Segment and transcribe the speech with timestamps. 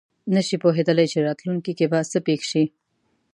[0.35, 2.63] نه شي پوهېدلی چې راتلونکې کې به څه پېښ شي.